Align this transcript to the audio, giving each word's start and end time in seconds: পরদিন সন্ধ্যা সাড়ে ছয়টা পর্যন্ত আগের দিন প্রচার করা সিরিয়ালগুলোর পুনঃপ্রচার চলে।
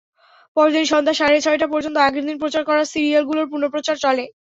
পরদিন 0.57 0.85
সন্ধ্যা 0.91 1.15
সাড়ে 1.19 1.37
ছয়টা 1.45 1.67
পর্যন্ত 1.73 1.97
আগের 2.01 2.23
দিন 2.27 2.37
প্রচার 2.41 2.63
করা 2.69 2.83
সিরিয়ালগুলোর 2.91 3.51
পুনঃপ্রচার 3.51 3.95
চলে। 4.03 4.25